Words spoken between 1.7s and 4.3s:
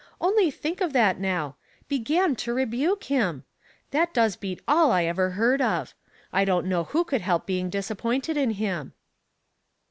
Be^an to rebuke him!' That